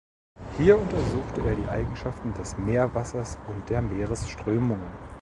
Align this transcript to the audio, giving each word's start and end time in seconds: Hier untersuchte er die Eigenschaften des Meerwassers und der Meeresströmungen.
Hier 0.57 0.79
untersuchte 0.81 1.41
er 1.47 1.53
die 1.55 1.69
Eigenschaften 1.69 2.33
des 2.33 2.57
Meerwassers 2.57 3.37
und 3.47 3.69
der 3.69 3.83
Meeresströmungen. 3.83 4.89